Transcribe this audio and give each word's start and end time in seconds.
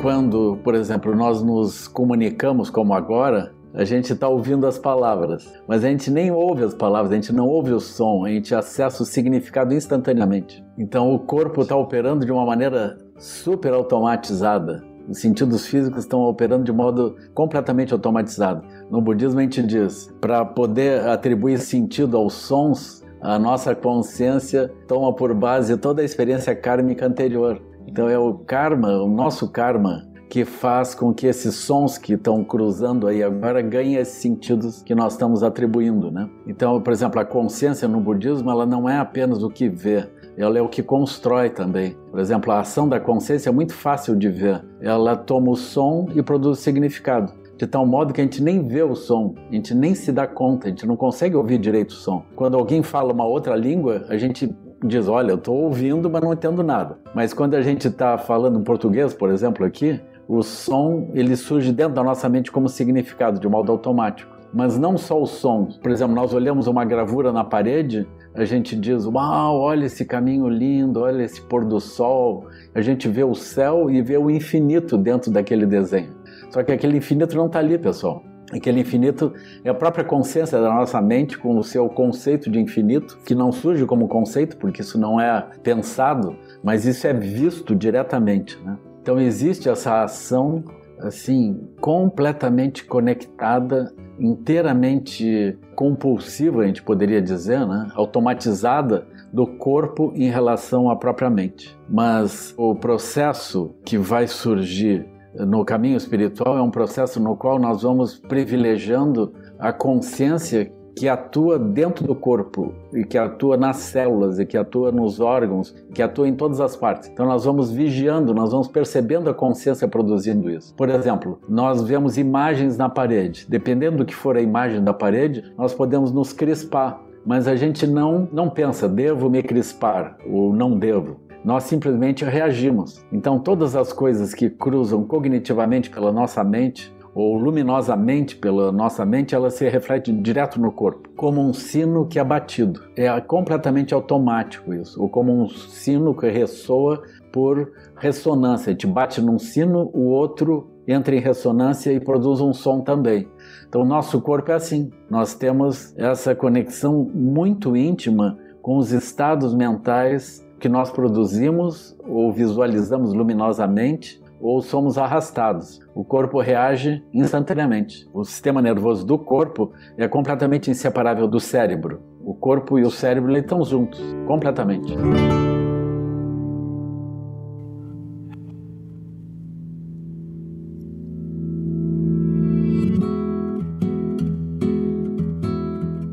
quando, 0.00 0.58
por 0.64 0.74
exemplo, 0.74 1.14
nós 1.14 1.42
nos 1.42 1.86
comunicamos 1.86 2.70
como 2.70 2.94
agora, 2.94 3.52
a 3.74 3.84
gente 3.84 4.12
está 4.12 4.28
ouvindo 4.28 4.66
as 4.66 4.78
palavras, 4.78 5.52
mas 5.68 5.84
a 5.84 5.88
gente 5.88 6.10
nem 6.10 6.30
ouve 6.30 6.64
as 6.64 6.74
palavras, 6.74 7.12
a 7.12 7.14
gente 7.14 7.32
não 7.32 7.46
ouve 7.46 7.72
o 7.72 7.78
som, 7.78 8.24
a 8.24 8.30
gente 8.30 8.54
acessa 8.54 9.02
o 9.02 9.06
significado 9.06 9.74
instantaneamente. 9.74 10.64
Então 10.78 11.14
o 11.14 11.18
corpo 11.18 11.62
está 11.62 11.76
operando 11.76 12.24
de 12.24 12.32
uma 12.32 12.44
maneira 12.44 12.96
super 13.18 13.72
automatizada. 13.72 14.82
Os 15.08 15.18
sentidos 15.18 15.66
físicos 15.66 16.00
estão 16.00 16.22
operando 16.22 16.64
de 16.64 16.72
modo 16.72 17.16
completamente 17.34 17.92
automatizado. 17.92 18.66
No 18.90 19.00
budismo 19.00 19.38
a 19.38 19.42
gente 19.42 19.62
diz, 19.62 20.12
para 20.20 20.44
poder 20.44 21.06
atribuir 21.06 21.58
sentido 21.58 22.16
aos 22.16 22.34
sons, 22.34 23.04
a 23.20 23.38
nossa 23.38 23.74
consciência 23.74 24.72
toma 24.88 25.14
por 25.14 25.34
base 25.34 25.76
toda 25.76 26.00
a 26.00 26.04
experiência 26.04 26.54
kármica 26.56 27.06
anterior. 27.06 27.60
Então 27.86 28.08
é 28.08 28.18
o 28.18 28.34
karma, 28.34 29.02
o 29.02 29.08
nosso 29.08 29.48
karma, 29.48 30.08
que 30.30 30.44
faz 30.44 30.94
com 30.94 31.12
que 31.12 31.26
esses 31.26 31.56
sons 31.56 31.98
que 31.98 32.14
estão 32.14 32.44
cruzando 32.44 33.08
aí 33.08 33.20
agora 33.20 33.60
ganhem 33.60 33.96
esses 33.96 34.22
sentidos 34.22 34.80
que 34.80 34.94
nós 34.94 35.14
estamos 35.14 35.42
atribuindo, 35.42 36.10
né? 36.10 36.30
Então, 36.46 36.80
por 36.80 36.92
exemplo, 36.92 37.20
a 37.20 37.24
consciência 37.24 37.88
no 37.88 38.00
budismo, 38.00 38.48
ela 38.48 38.64
não 38.64 38.88
é 38.88 38.96
apenas 38.96 39.42
o 39.42 39.50
que 39.50 39.68
vê, 39.68 40.08
ela 40.36 40.56
é 40.56 40.62
o 40.62 40.68
que 40.68 40.84
constrói 40.84 41.50
também. 41.50 41.96
Por 42.12 42.20
exemplo, 42.20 42.52
a 42.52 42.60
ação 42.60 42.88
da 42.88 43.00
consciência 43.00 43.50
é 43.50 43.52
muito 43.52 43.74
fácil 43.74 44.14
de 44.14 44.28
ver. 44.28 44.64
Ela 44.80 45.16
toma 45.16 45.50
o 45.50 45.56
som 45.56 46.08
e 46.14 46.22
produz 46.22 46.60
significado. 46.60 47.32
De 47.56 47.66
tal 47.66 47.84
modo 47.84 48.14
que 48.14 48.20
a 48.20 48.24
gente 48.24 48.42
nem 48.42 48.66
vê 48.66 48.82
o 48.82 48.94
som, 48.94 49.34
a 49.50 49.54
gente 49.54 49.74
nem 49.74 49.94
se 49.94 50.12
dá 50.12 50.26
conta, 50.26 50.66
a 50.66 50.70
gente 50.70 50.86
não 50.86 50.96
consegue 50.96 51.36
ouvir 51.36 51.58
direito 51.58 51.90
o 51.90 51.94
som. 51.94 52.22
Quando 52.34 52.56
alguém 52.56 52.82
fala 52.82 53.12
uma 53.12 53.26
outra 53.26 53.54
língua, 53.54 54.06
a 54.08 54.16
gente 54.16 54.50
diz: 54.84 55.08
Olha, 55.08 55.32
eu 55.32 55.36
estou 55.36 55.56
ouvindo, 55.56 56.08
mas 56.08 56.22
não 56.22 56.32
entendo 56.32 56.62
nada. 56.62 56.98
Mas 57.14 57.32
quando 57.32 57.54
a 57.54 57.62
gente 57.62 57.88
está 57.88 58.16
falando 58.18 58.60
português, 58.60 59.14
por 59.14 59.30
exemplo, 59.30 59.64
aqui, 59.64 60.00
o 60.28 60.42
som 60.42 61.10
ele 61.14 61.36
surge 61.36 61.72
dentro 61.72 61.94
da 61.94 62.04
nossa 62.04 62.28
mente 62.28 62.52
como 62.52 62.68
significado, 62.68 63.40
de 63.40 63.48
modo 63.48 63.72
automático. 63.72 64.38
Mas 64.52 64.76
não 64.78 64.98
só 64.98 65.20
o 65.20 65.26
som. 65.26 65.68
Por 65.80 65.90
exemplo, 65.92 66.14
nós 66.14 66.34
olhamos 66.34 66.66
uma 66.66 66.84
gravura 66.84 67.32
na 67.32 67.44
parede, 67.44 68.06
a 68.34 68.44
gente 68.44 68.76
diz: 68.76 69.06
Uau, 69.06 69.58
olha 69.58 69.86
esse 69.86 70.04
caminho 70.04 70.48
lindo, 70.48 71.00
olha 71.00 71.22
esse 71.22 71.40
pôr 71.40 71.64
do 71.64 71.80
sol. 71.80 72.46
A 72.74 72.80
gente 72.80 73.08
vê 73.08 73.24
o 73.24 73.34
céu 73.34 73.90
e 73.90 74.00
vê 74.02 74.16
o 74.16 74.30
infinito 74.30 74.96
dentro 74.96 75.30
daquele 75.30 75.66
desenho. 75.66 76.14
Só 76.50 76.62
que 76.62 76.72
aquele 76.72 76.98
infinito 76.98 77.36
não 77.36 77.46
está 77.46 77.60
ali, 77.60 77.78
pessoal. 77.78 78.24
Aquele 78.52 78.80
infinito 78.80 79.32
é 79.64 79.70
a 79.70 79.74
própria 79.74 80.04
consciência 80.04 80.60
da 80.60 80.68
nossa 80.74 81.00
mente 81.00 81.38
com 81.38 81.56
o 81.56 81.62
seu 81.62 81.88
conceito 81.88 82.50
de 82.50 82.58
infinito, 82.58 83.18
que 83.24 83.34
não 83.34 83.52
surge 83.52 83.86
como 83.86 84.08
conceito, 84.08 84.56
porque 84.56 84.80
isso 84.82 84.98
não 84.98 85.20
é 85.20 85.46
pensado, 85.62 86.36
mas 86.62 86.84
isso 86.84 87.06
é 87.06 87.12
visto 87.12 87.74
diretamente. 87.74 88.58
Né? 88.64 88.76
Então 89.02 89.18
existe 89.20 89.68
essa 89.68 90.02
ação 90.02 90.64
assim 90.98 91.68
completamente 91.80 92.84
conectada, 92.84 93.92
inteiramente 94.18 95.58
compulsiva, 95.74 96.62
a 96.62 96.66
gente 96.66 96.82
poderia 96.82 97.22
dizer, 97.22 97.66
né? 97.66 97.88
automatizada 97.94 99.06
do 99.32 99.46
corpo 99.46 100.12
em 100.14 100.28
relação 100.28 100.90
à 100.90 100.96
própria 100.96 101.30
mente. 101.30 101.78
Mas 101.88 102.54
o 102.58 102.74
processo 102.74 103.74
que 103.84 103.96
vai 103.96 104.26
surgir 104.26 105.06
no 105.34 105.64
caminho 105.64 105.96
espiritual 105.96 106.56
é 106.56 106.62
um 106.62 106.70
processo 106.70 107.20
no 107.20 107.36
qual 107.36 107.58
nós 107.58 107.82
vamos 107.82 108.18
privilegiando 108.18 109.32
a 109.58 109.72
consciência 109.72 110.72
que 110.96 111.08
atua 111.08 111.58
dentro 111.58 112.06
do 112.06 112.14
corpo 112.14 112.74
e 112.92 113.04
que 113.04 113.16
atua 113.16 113.56
nas 113.56 113.76
células 113.76 114.38
e 114.38 114.44
que 114.44 114.56
atua 114.56 114.90
nos 114.90 115.20
órgãos, 115.20 115.74
que 115.94 116.02
atua 116.02 116.28
em 116.28 116.34
todas 116.34 116.60
as 116.60 116.76
partes. 116.76 117.08
Então 117.08 117.26
nós 117.26 117.44
vamos 117.44 117.70
vigiando, 117.70 118.34
nós 118.34 118.50
vamos 118.50 118.68
percebendo 118.68 119.30
a 119.30 119.34
consciência 119.34 119.88
produzindo 119.88 120.50
isso. 120.50 120.74
Por 120.74 120.88
exemplo, 120.88 121.40
nós 121.48 121.82
vemos 121.82 122.18
imagens 122.18 122.76
na 122.76 122.88
parede. 122.88 123.46
Dependendo 123.48 123.98
do 123.98 124.04
que 124.04 124.14
for 124.14 124.36
a 124.36 124.42
imagem 124.42 124.82
da 124.82 124.92
parede, 124.92 125.52
nós 125.56 125.72
podemos 125.72 126.12
nos 126.12 126.32
crispar, 126.32 127.00
mas 127.24 127.46
a 127.46 127.54
gente 127.56 127.86
não 127.86 128.28
não 128.32 128.50
pensa 128.50 128.88
devo 128.88 129.30
me 129.30 129.42
crispar 129.42 130.18
ou 130.26 130.52
não 130.52 130.78
devo 130.78 131.29
nós 131.44 131.64
simplesmente 131.64 132.24
reagimos. 132.24 133.04
Então, 133.12 133.38
todas 133.38 133.74
as 133.74 133.92
coisas 133.92 134.34
que 134.34 134.50
cruzam 134.50 135.04
cognitivamente 135.04 135.90
pela 135.90 136.12
nossa 136.12 136.44
mente 136.44 136.92
ou 137.14 137.36
luminosamente 137.36 138.36
pela 138.36 138.70
nossa 138.70 139.04
mente, 139.04 139.34
ela 139.34 139.50
se 139.50 139.68
reflete 139.68 140.12
direto 140.12 140.60
no 140.60 140.70
corpo, 140.70 141.08
como 141.16 141.40
um 141.40 141.52
sino 141.52 142.06
que 142.06 142.18
é 142.18 142.24
batido. 142.24 142.80
É 142.96 143.20
completamente 143.20 143.92
automático 143.92 144.72
isso, 144.72 145.02
ou 145.02 145.08
como 145.08 145.32
um 145.32 145.48
sino 145.48 146.14
que 146.14 146.28
ressoa 146.28 147.02
por 147.32 147.72
ressonância. 147.96 148.72
Gente 148.72 148.86
bate 148.86 149.20
num 149.20 149.38
sino, 149.38 149.90
o 149.92 150.06
outro 150.06 150.70
entra 150.86 151.14
em 151.14 151.20
ressonância 151.20 151.92
e 151.92 152.00
produz 152.00 152.40
um 152.40 152.52
som 152.52 152.80
também. 152.80 153.28
Então, 153.68 153.84
nosso 153.84 154.20
corpo 154.20 154.50
é 154.50 154.54
assim. 154.54 154.90
Nós 155.08 155.34
temos 155.34 155.94
essa 155.96 156.34
conexão 156.34 157.10
muito 157.14 157.76
íntima 157.76 158.38
com 158.62 158.76
os 158.76 158.92
estados 158.92 159.54
mentais 159.54 160.46
que 160.60 160.68
nós 160.68 160.90
produzimos 160.90 161.96
ou 162.06 162.30
visualizamos 162.30 163.14
luminosamente 163.14 164.22
ou 164.38 164.60
somos 164.60 164.98
arrastados. 164.98 165.80
O 165.94 166.04
corpo 166.04 166.38
reage 166.40 167.02
instantaneamente. 167.12 168.08
O 168.12 168.24
sistema 168.24 168.60
nervoso 168.62 169.04
do 169.04 169.18
corpo 169.18 169.72
é 169.96 170.06
completamente 170.06 170.70
inseparável 170.70 171.26
do 171.26 171.40
cérebro. 171.40 172.00
O 172.22 172.34
corpo 172.34 172.78
e 172.78 172.82
o 172.82 172.90
cérebro 172.90 173.34
estão 173.36 173.64
juntos, 173.64 174.00
completamente. 174.26 174.94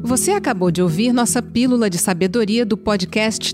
Você 0.03 0.31
acabou 0.31 0.71
de 0.71 0.81
ouvir 0.81 1.11
nossa 1.11 1.41
pílula 1.41 1.89
de 1.89 1.97
sabedoria 1.97 2.65
do 2.65 2.77
podcast 2.77 3.53